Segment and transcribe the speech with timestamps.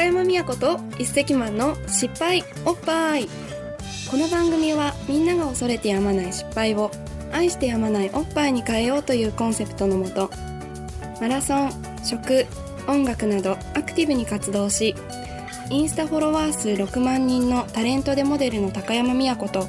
[0.00, 3.28] 高山美也と一石マンの失敗おっぱい。
[4.10, 6.90] この番組はみんなが恐れてやまない失敗を
[7.30, 10.30] 愛してやまないおっぱいに変えようというコンセプトのもと
[11.20, 11.70] マラソン
[12.02, 12.46] 食
[12.88, 14.94] 音楽などアクティブに活動し
[15.68, 19.68] インスタフォロワー数6万人のタレントでモデルの高山美也子と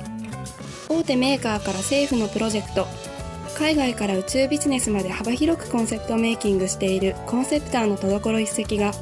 [0.88, 2.88] 大手メーカーから政府のプロジェクト
[3.58, 8.94] 海外から宇宙ビジネスまで幅広くコンセプトメイキングしているコンセプターの戸所一石が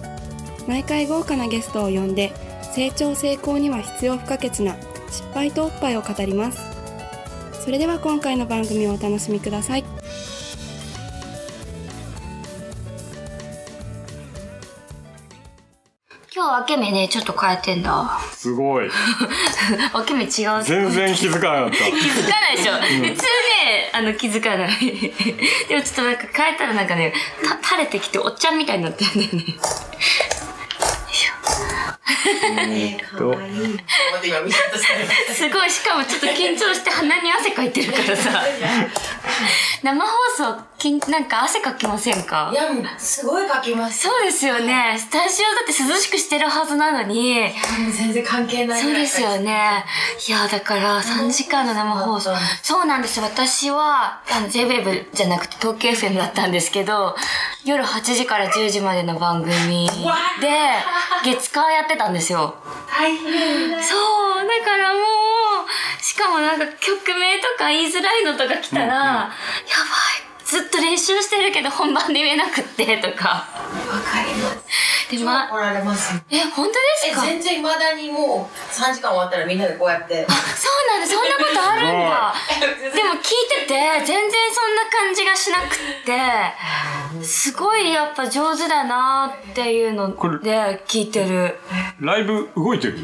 [0.70, 2.32] 毎回豪華なゲストを呼んで
[2.76, 4.76] 成長成功には必要不可欠な
[5.10, 6.62] 失敗とおっぱいを語ります
[7.66, 9.84] それでは今回の番組をお楽しみください
[16.32, 18.20] 今日分け目ね、ちょっと変えてんだ。
[18.32, 18.90] すごい。
[19.92, 20.64] 分け目違う。
[20.64, 21.78] 全然気づかなかった。
[21.90, 22.74] 気づかないでしょ。
[22.74, 24.70] 普通ね、あの、気づかない。
[25.68, 27.14] でもちょっとなんか変えたらなんかね、
[27.44, 29.56] た垂れてきておっちゃんみたいになってるんだよね。
[32.30, 33.34] えっと、
[35.34, 38.44] すごい、しかもちょっと緊張して鼻に汗かいてるからさ。
[39.84, 42.50] 生放送、きんなんか汗かきませんか？
[42.52, 44.08] いや、もうすごい書きます。
[44.08, 44.96] そうですよね。
[45.00, 47.42] スタジオだって涼しくしてるはずなのに。
[47.80, 49.84] もう全然関係ないそうですよね。
[50.28, 52.32] いや、だから3時間の生放送。
[52.62, 53.20] そうなんです。
[53.22, 57.16] 私は、あの、JWAVE じゃなくて東京 FM だったんですけど、
[57.66, 59.90] 夜8時から10時までの番組
[60.42, 60.50] で、
[61.24, 62.56] 月火やってたんですよ。
[62.98, 63.84] 大変だ。
[63.84, 70.30] そう、だからもう、しかもなんか曲名とか言いづらいのとか来たら、やばい。
[70.46, 73.28] ずっと練習してるけど本番で言えなくってとか。
[73.30, 75.12] わかります。
[75.12, 76.14] で、超ま、怒られます。
[76.32, 77.22] え、本当でえ、すか？
[77.22, 80.26] 全然未だにもう3時間終わったらみんなでこうやって。
[80.28, 82.34] そうなんだ、そんなことあるんだ。
[82.96, 83.22] でも聞い
[83.62, 91.60] てて、全然そんな感じがしなくって、すごいやっぱ上手だなっていうのこれで聞いてる。
[92.00, 92.98] ライブ動いてる？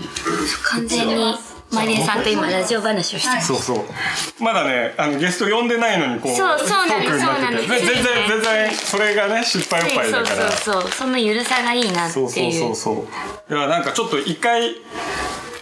[0.63, 1.37] 完全に、
[1.75, 3.47] マリエさんと今ラジオ話をしてます。
[3.47, 4.43] そうそう。
[4.43, 10.51] まだね、あの、ゲスト呼んでないのに、こう、そうそうなんですそうなんです全然、全然、それがね、失敗おっぱいだから。
[10.51, 10.91] そうそうそう。
[10.91, 12.29] そのゆるさがいいなっていう。
[12.29, 13.51] そうそうそうそう。
[13.51, 14.75] だからなんかちょっと一回、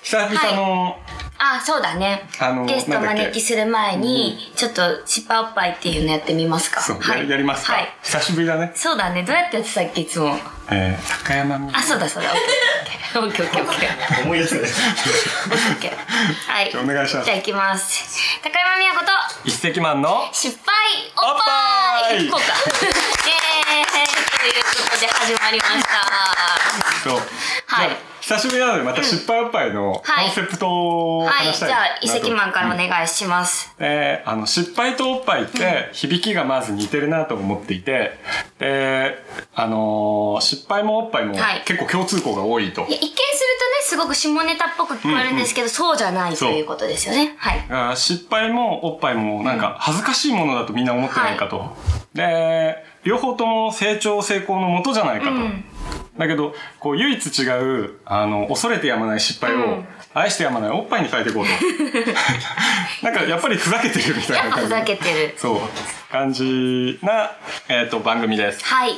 [0.03, 0.97] 久々の、
[1.45, 2.29] あ、そうだね。
[2.39, 6.81] あのゲスト招きする前に、ちょっと失敗おっぱいっていうのやってみますか。
[6.81, 7.23] そう、はい。
[7.23, 7.93] ややりますか、はい。
[8.01, 8.71] 久しぶりだね。
[8.75, 9.23] そうだね。
[9.23, 10.37] どうやってやってたっけ、いつも？
[10.71, 12.29] えー、高山美あ、そうだそうだ。
[13.15, 14.23] オッケーオッケーオッケー。
[14.23, 14.63] 思い出せない。
[14.63, 15.91] オッケー。
[16.51, 16.71] はい。
[16.71, 18.39] じゃあお願いしますじゃあ行きます。
[18.41, 19.11] 高山美也子と、
[19.43, 20.73] 一石マンの、失敗
[21.17, 21.39] おっ
[22.09, 22.45] ぱいおっぱいこうか。
[22.87, 22.87] イ
[23.75, 25.89] エーイということで始まりました。
[27.03, 27.21] そう。
[27.67, 31.47] はい久しぶりなので、また失敗おっぱいのコはいンセプトをはい。
[31.47, 31.77] 話したいじゃ
[32.13, 32.17] あ。
[32.17, 33.75] 遺跡マンからお願いします。
[33.77, 38.17] で、あの、失敗とおっぱいって、響きがまず似てるなと思っていて、
[38.59, 39.17] で、
[39.53, 42.83] あのー失敗もおっぱいもはい結構共通項が多いと。
[42.87, 43.19] いや一見するとね、
[43.81, 47.35] すごく下ネタっぽく聞こえるんですけど、そうじゃないということですよね。
[47.37, 47.97] はい。
[47.97, 51.75] 失敗もおっぱいもなんか恥ずかしいものだとみんな思ってないかと。
[52.13, 55.31] で、両方とも成長成功のもとじゃないかと。
[55.31, 55.65] うん
[56.17, 59.85] だけど、こう唯一違う、あの、恐れてやまない失敗を、うん
[60.15, 61.51] 愛してやまないおっぱいに変えていこうと。
[63.03, 64.65] なんかやっぱりふざけてるみたいな感じ。
[64.65, 65.33] ふざけてる。
[65.35, 65.59] そう。
[66.13, 67.31] 感じな、
[67.67, 68.63] えっ、と、番組です。
[68.63, 68.91] はい。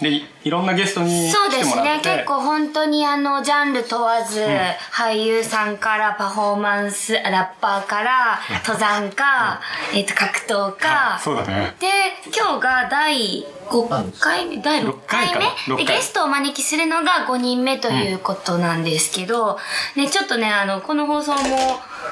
[0.00, 1.72] で、いいろんなゲストにそう来ですね。
[1.72, 2.08] てもらって。
[2.08, 4.46] 結構本当にあの、ジャンル問わず、
[4.90, 9.60] 俳優さんからパフォーマンス、ラッパーから、登山家、
[9.92, 11.18] えっと、格闘家。
[11.22, 11.76] そうだね。
[11.80, 11.86] で、
[12.34, 14.56] 今日が第5回目？
[14.62, 15.34] 第6回
[15.68, 15.76] 目？
[15.76, 19.58] で、ゲストをお招きするのが5人目ということなんですけど、
[19.96, 21.38] ね、ちょっとね、あの、この放送も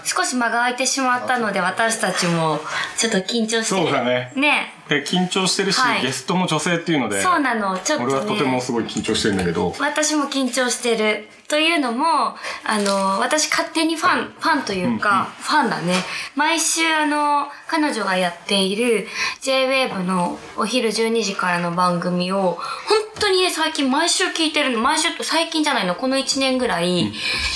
[0.05, 2.61] 少し間が空いてしまったので、私たちも
[2.97, 3.87] ちょっと緊張してる。
[3.87, 4.73] そうだねね。
[4.93, 8.13] で、緊張してるし、はいゲストも女性っていうので、そうなの、ちょっとね。
[8.13, 11.29] 俺はとてもすごい緊張してるんだけど、私も緊張してる。
[11.53, 12.07] というのも、
[12.65, 15.97] あの、私勝手にファン、ファンというか、ファンだね。
[16.35, 19.07] 毎週あの、彼女がやっている
[19.43, 22.59] JWAVE のお昼12時からの番組を、本
[23.21, 24.81] 当にね、最近毎週聞いてるの。
[24.81, 27.13] 毎週と最近じゃないの、この1年ぐらい、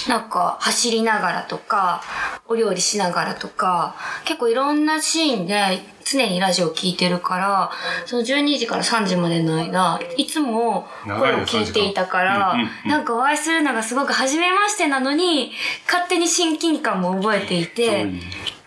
[0.09, 2.03] なんか走りながらとか、
[2.49, 3.97] お料理しながらとか、
[4.27, 7.71] 結構いろんなシーンで常にラジオ聞いてるから、
[8.07, 12.61] その12時から3時までの間、いつも声を聞いていたから、長いよ3時間。
[12.61, 12.91] うんうんうん。
[12.91, 15.51] なんかお会いするのがすごく初めましてなのに、
[15.87, 18.07] 勝手に親近感も覚えていて、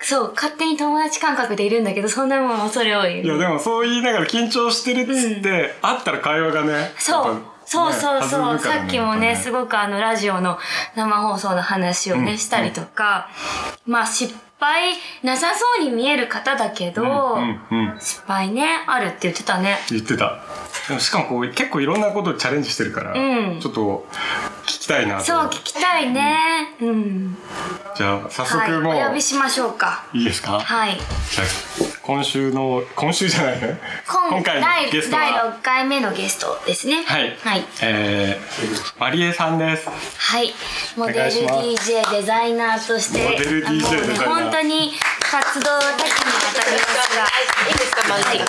[0.01, 3.21] そう、勝手に友達感覚でいるんだけど、そんなもん恐れ多い。
[3.21, 7.41] いやでもそう言いながら緊張してるっつって、会ったら会話がね、そう。
[7.65, 10.57] そうそうねそう、弾むからさっきもね、やっぱすごくあの、ラジオの
[10.95, 12.37] 生放送の話をね、うん。
[12.37, 13.29] したりとか、
[13.85, 17.03] まあ、失敗なさそうに見える方だけど、
[17.35, 19.77] うんうん失敗ね、あるって言ってたね。
[19.89, 20.39] 言ってた。
[20.87, 23.17] でもしかもこう結構いろんなことチャレンジしてるから、う
[23.57, 24.07] んちょっと
[24.63, 26.37] 聞きたいなとそう、聞きたいね。
[26.81, 27.37] うん。
[27.95, 30.05] じゃあ早はい、速もう、お呼びしましょうか。
[30.13, 30.59] いいですか？
[30.59, 30.95] はい。
[30.97, 31.47] じゃあ
[32.09, 33.77] 今週の今週じゃないね
[34.07, 37.03] 今回第のゲスト第は6回目のゲストですね。
[37.03, 37.63] はい、はい。
[37.83, 40.51] えー、マリエさんですはい。
[40.97, 44.91] モデル DJ デザイナーとして、モデル DJ デザイナー本当に
[45.21, 47.23] 活動多岐にわたりますが、
[47.69, 48.23] いいですか、まず。
[48.27, 48.39] はい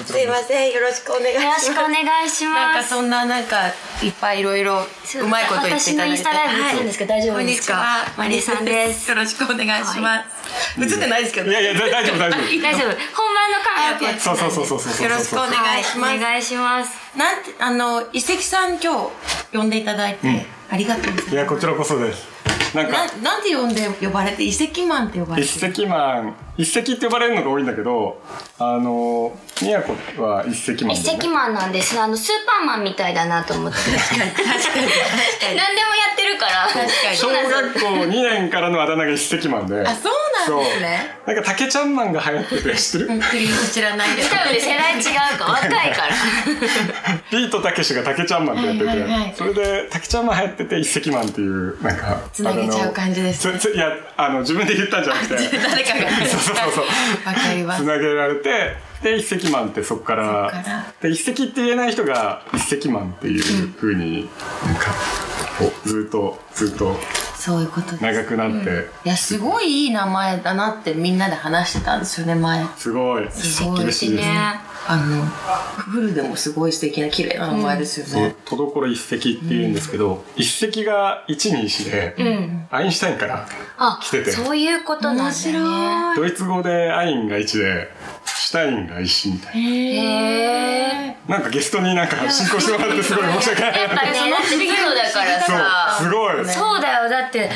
[0.00, 1.64] すいません、よろしくお願いしよろます。
[1.66, 2.88] しくお願いしなんます。
[2.88, 3.68] かそんななんか
[4.02, 6.10] いっぱいいろいろうまいこと言っていただいて。
[6.10, 9.08] 私のインスタライブ映るんですけど大丈夫こんにですかちは、マリさんです。
[9.10, 10.80] よろしくお願いします。
[10.80, 11.50] 映ってないですけど。
[11.50, 12.96] いやいやだ大丈夫大丈夫大丈夫。
[13.14, 16.90] 本番のカメラそうそうそうそうそうよろしくお願いしますはいお願いします。
[17.16, 19.10] なんてあの遺跡さん今
[19.52, 21.34] 日呼んでいただいて、ありがとうございます。
[21.34, 22.26] いやこちらこそです
[22.74, 28.20] なんかななんで呼んで呼ばれて遺跡マンって呼ばれて一石マン一石って呼ばれるのが多いんだけど
[28.58, 31.00] あの宮古は一石マンね。
[31.00, 31.98] 石マンなんです。
[31.98, 33.76] あの、スーパーマンみたいだなと思って。
[33.76, 34.56] 確かに確かに。
[34.56, 36.66] 確かに何でもやってるから。
[36.66, 37.16] 確かに。
[37.16, 39.80] 小学校2年からのあだ名が一石マンで。
[39.86, 40.12] あそう
[40.48, 40.98] なんですね。
[41.26, 41.34] そう。
[41.34, 43.20] なんか竹ちゃんマンが流行ってて知ってる？
[43.70, 44.30] 知らないです。
[44.30, 45.44] 多分ね世代違うか。
[45.44, 46.14] 若いから。
[47.30, 49.34] ビートたけしが竹ちゃんマンってやってて、はいはいはい。
[49.36, 53.58] それで竹ちゃんマン流行ってて一石マンっていうなんかつなげちゃう感じですね。
[53.74, 55.34] いやあの自分で言ったんじゃなくて。
[55.58, 56.10] 誰かが
[56.54, 57.76] そうそうそう。
[57.76, 60.52] つなげられてで一石マンってそこから。
[61.00, 64.28] で一石って言えない人が一石マンっていうふうに
[64.64, 64.90] なんか
[65.58, 66.96] こうずっとずっと
[67.40, 68.02] そういうことです。
[68.02, 72.64] 長くなって、いやすごいいい名前だなってみんなで話してたんですよね前。
[72.76, 73.30] すごい。
[73.30, 74.60] すごい嬉しいです、ね。
[74.86, 82.14] あのフルでもすごい素敵な綺麗な名前ですよそうね、戸所一石って言うんですけど、一石が一に石で、
[82.70, 83.46] アインシュタインから
[83.78, 84.32] あ、来てて。
[84.32, 85.34] そういうことなんだ面ね。
[85.34, 86.16] 白い。
[86.16, 87.92] ドイツ語でアインが1で
[88.50, 89.96] シュタインが石みたい。
[91.28, 95.98] ななんかゲストになんか進行してもらってすごい申し訳ないやっぱね、だってプロだからそうさ。
[96.00, 97.08] すごいそうだよ。
[97.08, 97.48] だって、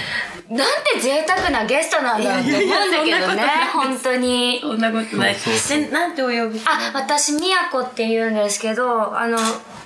[0.50, 3.43] なんて贅沢なゲストなんだって思うんだけどね。
[3.73, 4.61] 本当に。
[4.61, 9.37] そんなことないそうそうでなんてお呼びあ、私、みやこって言うんですけど、あの、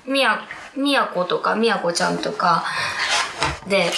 [0.04, 0.42] みや、
[0.76, 2.66] みやことか、みやこちゃんとか、
[3.66, 3.90] で、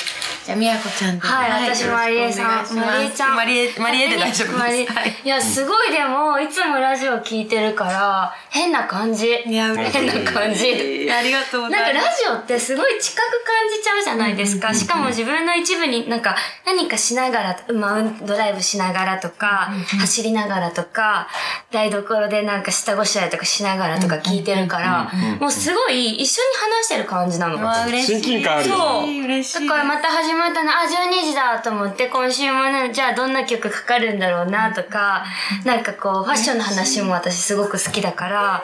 [0.45, 1.27] じゃあみやこちゃんで。
[1.27, 2.77] はい、私、まりえさん。
[2.77, 3.37] まりえちゃん。
[3.37, 5.15] まりえまりえで大丈夫まりえですはい。
[5.25, 5.93] いや、すごい。
[5.93, 9.27] でも、いつもラジオ聞いてるから、変な感じ。
[9.29, 10.09] いや嬉しい。
[10.11, 11.11] 変な感じ。
[11.13, 11.63] ありがとう。
[11.63, 14.73] ござなんかラジオってすごい近く感じちゃうじゃないですか。
[14.73, 16.35] しかも自分の一部になんか
[16.65, 19.71] 何かしながら、まあ、ドライブしながらとか、
[20.01, 21.29] 走りながらとか、
[21.71, 27.63] 台所でなんか下ごしらえとかしながらとか聞いてるから、もうすごい一緒に話してる感じなの。
[27.63, 28.13] わあ嬉しい。
[28.15, 28.83] 親近感あるよね。
[28.83, 29.25] そう。
[29.25, 29.69] 嬉しい。
[29.69, 35.25] だからまた始始まったな、あ、12時だと思って、今週もね、じゃあどんな曲かかるんだろうなとか、
[35.65, 38.63] なんかこう、ファッションの話も私すごく好きだから、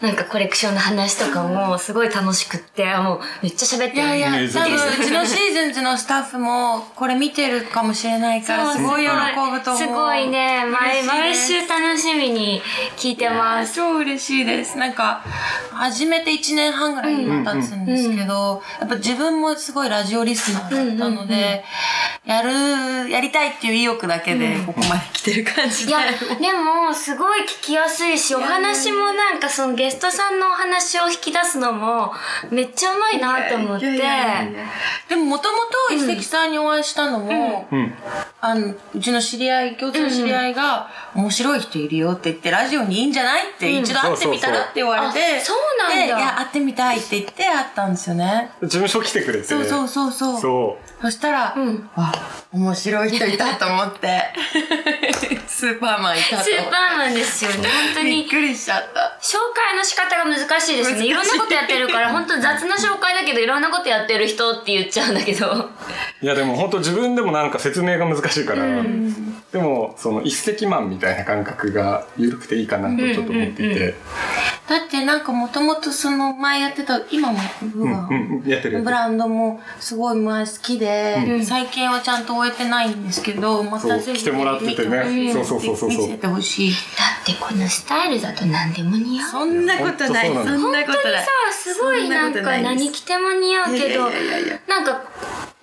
[0.00, 4.06] なんかコレクションの話とかもすごい楽しくって、もうめっちゃ喋ってる。
[4.06, 9.82] いやいや、ね多分うちのシーズンズのスタッフもこれ見てるかもしれないから、すごい喜ぶと思う。
[9.82, 12.62] すごいね、毎毎週楽しみに
[12.96, 13.74] 聞いてます。
[13.74, 14.78] 超嬉しいです。
[14.78, 15.22] なんか、
[15.72, 21.62] 始めて1年半ぐらい今経つんですけど、やっぱ自分もすごいラジオリスナーだったので、
[22.24, 25.90] やる、やりたいっていう意欲だけでここまで来てる感じで。
[25.90, 26.00] いや、
[26.40, 32.12] でも、すごい聞きやすいし、お話もなんかそのゲストさんのお話を引き出すのも、
[32.50, 33.86] めっちゃうまいなと思って。
[35.08, 37.94] でももともと一石さんにお会いしたのも、うん
[38.42, 48.50] あの、うちの知り合い、共通の知り合いが、面白い人いるよって言って、ラジオにいいんじゃないって、一度会ってみたらって言われて、そうなんだで、いや、会ってみたいって言って会ったんですよね。
[48.62, 50.40] 事務所来てくれてそうそうそうそう。
[50.40, 52.12] そうそしたら、んわ、
[52.52, 54.22] 面白い人いたと思って、
[55.46, 58.10] スーパーマンいたとスーパーマンですよね、本当に。
[58.22, 59.18] びっくりしちゃった。
[59.20, 61.06] 紹介の仕方が難しいですね。
[61.06, 65.70] いろんなことやってるから、 本当雑な紹介だけど、いろんなことやってる人って言っちゃうんだけど。
[66.22, 68.82] いやでも本当自分でもなんか説明が難しいから、
[69.52, 73.94] でもその一石マンみたいな感覚が緩くていいかなとちょっと思っていて、
[74.68, 85.04] だってなんかもともとその前やってた、今もブうんガうんやってるブランドもすごい前好きで、最近はちゃんと終えてないんですけど、またぜひそう来てもらっててね。
[85.08, 86.06] 見ほしいそうそうそうそう。
[86.06, 86.70] 見せてほしい。
[86.70, 86.76] だ
[87.22, 89.30] ってこのスタイルだと何でも似合う。
[89.30, 90.28] そんなことない。
[90.28, 90.94] ほんとそんなことない。
[90.94, 94.10] 本当にさ、すごいなんか何着ても似合うけど
[94.68, 95.02] なんか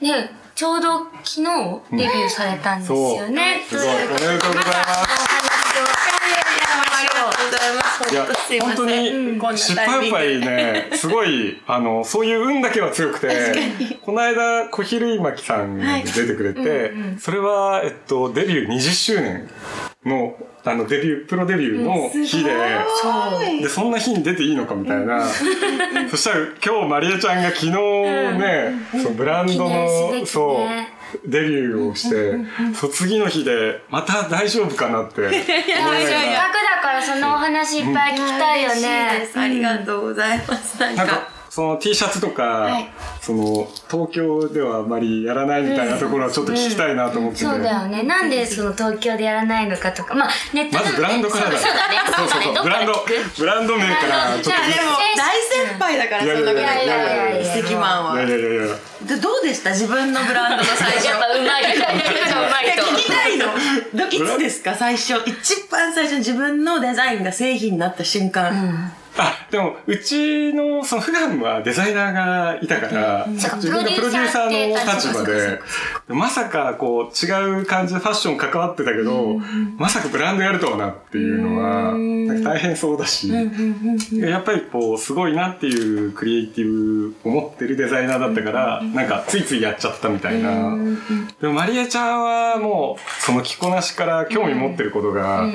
[0.01, 1.43] ね、ちょうど昨日
[1.91, 3.63] デビューされたんですよね。
[3.69, 3.85] すごい。
[3.85, 4.49] おめでとうございます。
[4.49, 8.11] お話をありがとうございます。
[8.11, 8.25] いや
[8.63, 13.29] 本当に失敗おっぱいねすごいあのそういう運だけは強くて
[14.01, 19.47] この間小比類巻さんが出てくれて、それは、えっと、デビュー20周年
[20.07, 22.51] の、あの、デビュー、プロデビューの日で、
[23.01, 23.61] そう。
[23.61, 25.25] で、そんな日に出ていいのかみたいな。
[26.09, 30.67] そしたら今日マリエちゃんが昨日ね、そのブランドの、ねそ
[31.25, 32.37] う、デビューをして、
[32.75, 35.21] そう次の日で、また大丈夫かなって。
[35.27, 39.25] 思いやいやいやせっかくだからそのお話いっぱい聞きたいよ嬉しいねで。
[39.25, 39.39] す。
[39.39, 40.79] ありがとうございます。
[40.81, 42.87] なんかなんか、その T シャツとか、い
[43.19, 47.45] その、東京ではあまりやらないみたいなところはちょっと聞きたいなと思ってて。
[47.45, 48.03] そうだよね。
[48.03, 50.13] なんでその東京でやらないのかとか。
[50.13, 51.97] まあ、ネットまずブランドからだそうそうだね。
[52.05, 52.53] そうだね。
[52.53, 52.93] どっブランド
[53.39, 54.53] ブランド名からちょっとでも
[55.17, 58.21] 大先輩だからそんなこといやいやいやいやいや一石マンは。
[58.21, 58.75] いやいやいやいや。
[59.07, 59.71] でどうでした？
[59.71, 61.07] 自分のブランドの最初。
[61.07, 61.63] やっぱうまい。
[61.63, 62.83] と。
[62.83, 63.47] 聞きたいの。
[63.95, 64.75] どいつですか？
[64.75, 65.15] 最初。
[65.25, 68.93] 一番最初に自分のデザインが製品になった瞬間。
[69.17, 75.59] あ、 でも、うちの、その普段はデザイナーがいたから、そうか自分がプロデューサーの立場で、
[76.09, 79.39] まさかこう違う感じでファッション関わってたけど、
[79.77, 81.93] まさかブランドやるとはなっていうのは、
[82.43, 83.31] 大変そうだし、
[84.13, 90.75] やっぱりこう、すごいなっていうクリエイティブを持ってるデザイナーだったから、なんかついついやっちゃったみたいな。
[91.41, 95.47] でもマリエちゃんはもう、その着こなしから興味持ってることが、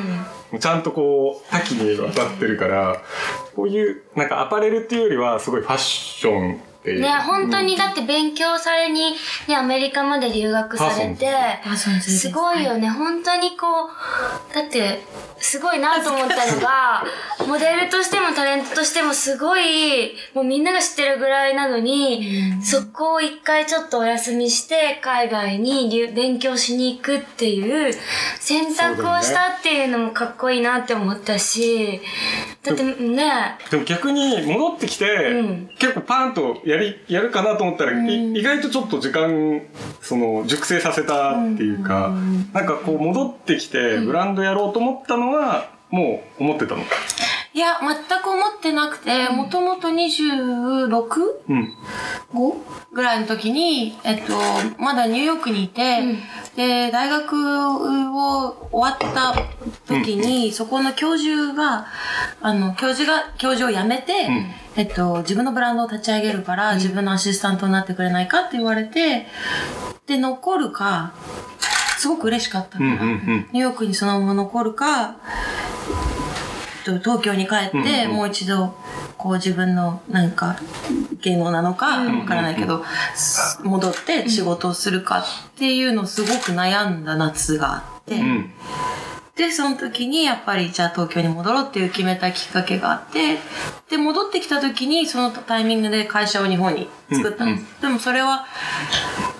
[0.58, 3.00] ちゃんとこう、多岐にわたってるから、
[3.54, 6.90] こういう、なんかアパレルっていうよりは、すごいファッションって。
[6.90, 7.00] いう。
[7.00, 9.12] ね、本当にだって勉強されに、
[9.48, 11.30] ね、アメリカまで留学されて
[12.00, 12.18] す。
[12.18, 15.00] すごいよね、本当にこう、だって、
[15.38, 17.04] すごいなと思ったのが、
[17.46, 27.92] モデルとしてもタレントとしてもすごい、もうみんなが知ってるぐらいなのに、そこを一回ちょっとお休みして、海外に留勉強しに行くっていう
[28.38, 32.00] 選択をしたっていうのもかっこいいなって思ったし、
[32.62, 35.70] だってね、でも逆に戻ってきて、うん。
[35.78, 39.60] 結構パンとやり、やるかなと思ったら、い意外とちょっと時間、
[40.00, 42.14] その、熟成させたっていうか、
[42.54, 46.82] なんかこう戻ってきて、ブランドやろうと思ったのは、もう思ってたの。
[47.54, 50.88] いや、全く思ってなくて、もともと 26?
[51.48, 51.76] うん。
[52.32, 52.54] 5
[52.92, 54.32] ぐらいの時に、えっと、
[54.78, 56.00] まだニューヨークにいて、
[56.56, 59.34] で、大学を終わった
[59.86, 61.86] 時に、そこの教授が、
[62.40, 64.30] あの、教授が、教授を辞めて、
[64.76, 69.26] えっと、自分のブランドを立ち上げるから、自分のアシスタントになってくれないかって言われて、
[70.06, 71.12] で、残るか、
[71.98, 73.48] すごく嬉しかったから、うんうんうん。
[73.52, 75.16] ニューヨークにそのまま残るか、
[76.82, 78.74] と東京に帰って、もう一度、
[79.16, 80.56] こう自分のなんか
[81.20, 82.84] 芸能なのかわからないけど、
[83.14, 85.24] す戻って仕事をするかっ
[85.58, 88.50] ていうのをすごく悩んだ夏があって、うん。
[89.36, 93.38] で、その時にやっぱりじゃあ東京に戻ろうっていう決めたきっかけがあって、
[93.88, 97.80] で、戻ってきた時にそのタイミングで会社を日本に作ったんです。
[97.80, 98.46] でもそれは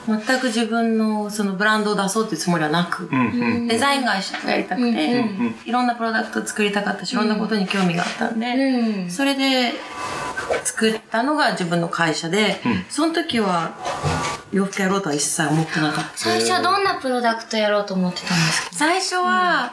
[0.07, 3.69] 全く自分のそのブランドを出そうっていうつもりはなく、うんうん。
[3.69, 5.25] デザイン会社がやりたくて、
[5.67, 9.11] いろんなプロダクトを作りたかったし、いろんなことに興味があったんで、うん。
[9.11, 9.73] それで
[10.65, 13.73] 作ったのが自分の会社で、その時は
[14.53, 16.11] 洋服やろうとは一切思ってなかった。
[16.15, 18.77] 最初はどんなプロダクトやろうと思ってたんですか？
[18.77, 19.73] 最初は、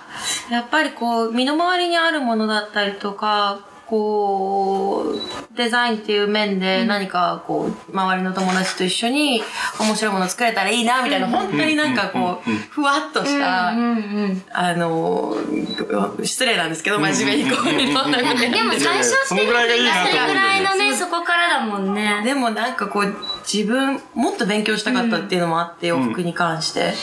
[0.50, 3.60] やっぱりこう、身の回りにあるものだったりとか、
[3.90, 9.42] こう、デザインっていう面で何かこう、周りの友達と一緒に
[9.80, 13.70] 面白いもの作れたらいいな、みたいな、本当になんかこう、ふわっとした。
[13.70, 13.74] あ
[14.76, 15.36] の、
[16.24, 20.12] 失礼なんですけど、真面目にこういうのなんかねでも最初ってそのぐらいがいいなと思う。
[20.12, 22.22] それぐらいのね、そこからだもんね。
[22.24, 23.16] でもなんかこう、
[23.52, 26.94] 自分、もっと勉強したかったっていうのもあって、洋服に関して。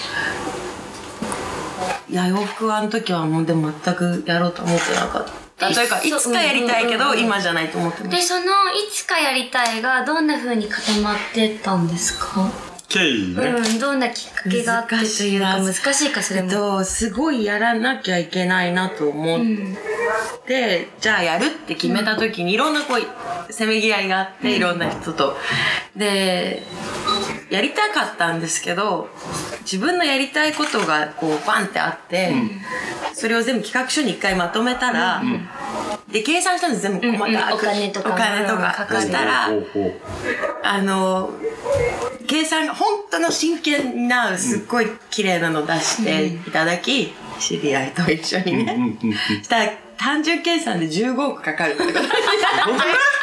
[2.08, 5.45] いや、洋服はあの時はもうでも全くやろうと思ってなかった。
[5.60, 8.28] えというか、いつかやりたいけど、そううんうんうん今じゃないと思ってまで、す。
[8.28, 8.46] その、い
[8.92, 12.50] つかやりたいが、どんな風に固まってったんですか？
[12.88, 13.42] 経緯ね。
[13.48, 16.46] うん、どんなきっかけがあってというか、難しいか、それも。
[16.46, 19.40] えっと、すごいやらなきゃいけないなと思っ
[20.46, 25.36] て、じゃあやるって決めた時に、いろんなこう、せめぎ合いがあって、いろんな人と。
[25.96, 26.62] で、
[27.50, 29.08] やりたかったんですけど、
[29.60, 32.32] 自分のやりたいことがこう、バンってあって、
[33.14, 35.22] それを全部企画書に一回まとめたら、
[36.08, 37.32] で、計算したんです、全部細かく。
[37.32, 37.54] うんうん。
[37.54, 39.48] お金とかお金とうんかかかるしたら、
[40.62, 41.30] あの、
[42.26, 48.74] 計算が本当の真剣な、すっごい綺麗なの出していただき、知り合いと一緒にね。
[48.74, 51.82] うんうんうんしたら、単純計算で15億かかるって。
[51.84, 52.16] ことになって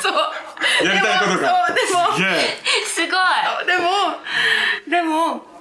[0.02, 0.86] そう。
[0.86, 1.66] やりたいことが。
[1.68, 2.04] そう、でも、
[2.86, 3.10] すごい。
[3.68, 4.03] でも、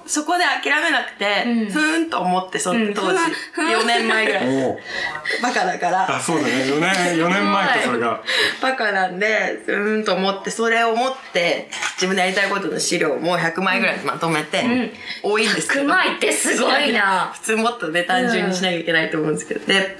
[0.05, 1.71] そこで諦めなくて、うん。
[1.71, 2.93] ふーんと思って、そのうん。
[2.93, 3.17] 当時、
[3.53, 3.81] ふーん。
[3.81, 4.45] 4年前ぐらい。
[5.41, 6.15] バカだから。
[6.15, 6.53] あそうだね。
[6.53, 8.21] 4年4年前とそれが。
[8.61, 14.91] バカなんで、うーんと思って、それを持って、自分でやりたいことの資料も100枚ぐらいまとめて、ん。
[15.21, 15.85] 多いんですけど。
[15.85, 17.31] 100枚ってすごいな。
[17.33, 19.65] 普通もっとね、単純にしなきゃいけないと思うんですけど。
[19.65, 19.97] で、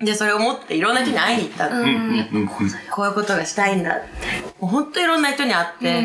[0.00, 1.68] で、それを持っていろんな人に会いに行った。
[1.68, 1.80] の。
[1.80, 2.48] うんうんうん
[2.90, 4.08] こういうことがしたいんだって。
[4.60, 6.02] もう本当いろんな人に会って、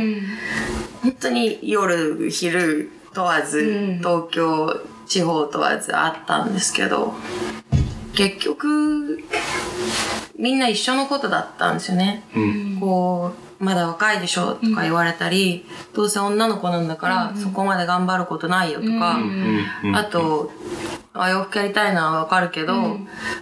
[1.02, 3.98] 本当に夜、昼問わず、うん。
[4.00, 7.14] 東京、地方問わずあったんですけど、
[8.16, 9.24] 結局、
[10.38, 12.24] みんな一緒のことだったんですよね。
[12.36, 12.78] うん。
[12.80, 20.52] こう、まだ若いでしょとか言われたり、どうせ女の子なんだから、そこまで頑張ることないよとか、うんうんあと、
[21.14, 22.98] あ洋服やりたいのはわかるけど、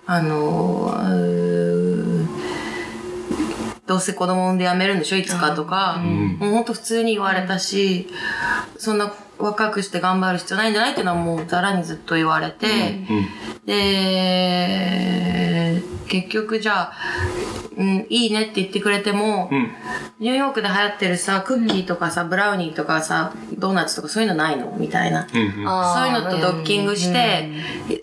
[0.06, 2.28] あの、うー
[3.88, 6.38] どうせ子供産んで辞めるんでしょいつかとか、ん。
[6.40, 8.08] もうほんと普通に言われたし、
[8.78, 9.12] そんな
[9.42, 12.70] 若くして頑張る必要ないんじゃないっていうのはもうざらにずっと言われて、う
[13.14, 13.28] ん。
[13.66, 15.02] で、
[16.08, 16.94] 結局じゃあ、
[17.78, 19.72] うん、いいねって言ってくれても、うん。
[20.20, 24.76] ニューヨークで流行ってるさ、クッキーとかさ、ブラウニーとかさ、ドーナツとかそういうのないの？
[24.78, 25.28] みたいな。
[25.34, 25.52] うんうん。
[25.54, 27.50] そういうのとドッキングして、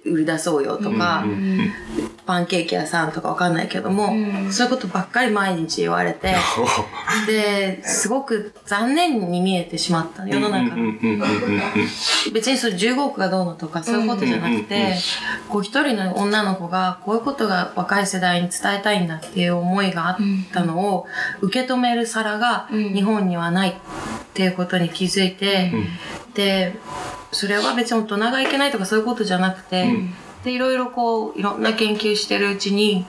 [0.05, 1.71] 売り出そうよとか、うん
[2.29, 4.09] パンケーキ屋さんとかわかんないけども、
[4.53, 6.37] そういうことばっかり毎日言われて、
[7.27, 10.27] で、すごく残念に見えてしまった。
[10.27, 14.95] 世の中うんうんうんうんうん別にそれ15億がどうのとかそういうことじゃなくうんうんうんて、
[15.49, 20.17] こう一人の女の子がこういうことが若い世代に伝えたいんだっていう思いがあっ
[20.53, 21.07] たのを
[21.41, 23.75] 受け止める皿が日本にはないっ
[24.35, 25.73] ていうことに気づいて、
[26.35, 26.75] で、
[27.33, 29.91] それは別に大人がいけないとかそういうことじゃなくて、
[30.45, 33.05] で、いろいろこう、いろんな研究してるうちに、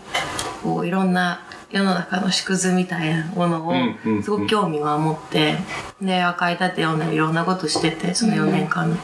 [0.63, 4.23] こう、いろんな世の中の縮図みたいなものをうんうんうん。
[4.23, 5.55] すごく興味が持って、
[6.01, 8.99] で、赤い立て読んだりいろんなことしてて、その4年間で。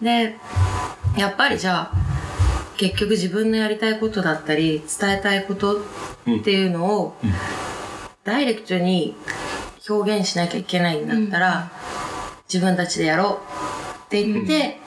[0.00, 0.36] で、
[1.16, 2.12] やっぱりじゃあ、
[2.76, 5.84] 結局自分のやりたいことだったり、伝えたいことっ
[6.42, 7.16] ていうのを、
[8.24, 9.14] ダイレクトに
[9.88, 11.70] 表現しなきゃいけないんだったら、
[12.52, 13.40] 自分たちでやろ
[14.04, 14.78] うって言って、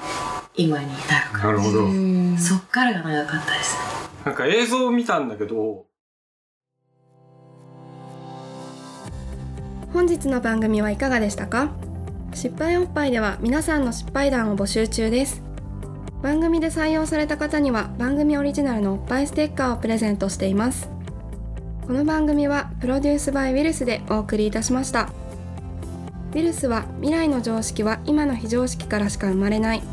[0.58, 1.48] 今に至るか。
[1.48, 1.82] なるほど。
[1.82, 2.40] ら。
[2.40, 3.78] そっからが長かったです。
[4.24, 5.86] なんか映像を見たんだけど。
[9.92, 11.72] 本日の番組はいかがでしたか？
[12.34, 15.42] 失敗おっぱいでは皆さんの失敗談を募集中です。
[16.22, 20.90] 番組で採用された方には番組オリジナルのおっぱいステッカーをプレゼントしています。
[21.86, 25.10] この番組はプロデュースバイウィルスでお送りいたしました。
[26.32, 29.84] ウィルスは未来の常識は今の非常識からしか生まれない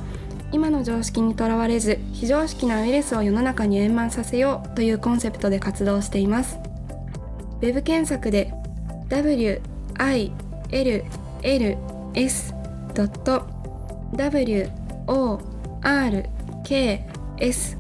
[0.53, 6.59] 今の常識にとらわれず非常識なウイルスを世の中に円満させようというコンセプトで活動しています。
[7.63, 8.53] ウェブ検索で
[9.09, 9.61] w
[9.99, 10.33] i
[10.71, 11.05] l
[11.43, 11.77] l
[12.15, 12.55] s
[14.15, 14.71] w
[15.07, 15.41] o
[15.83, 16.25] r
[16.65, 17.07] k
[17.39, 17.79] s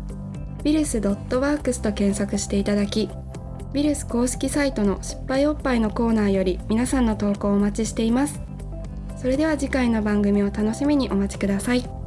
[0.62, 3.10] ビルス .works と検索していただき
[3.72, 8.40] ビルス公式サイトの失敗おっぱいのコーナーより皆さんの投稿をお待ちしています。
[9.16, 12.01] それでは次回の番組を楽しみにお待ちください。